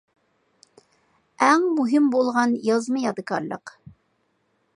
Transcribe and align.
ئەڭ 1.47 1.67
مۇھىم 1.81 2.09
بولغان 2.17 2.57
يازما 2.71 3.05
يادىكارلىق. 3.05 3.77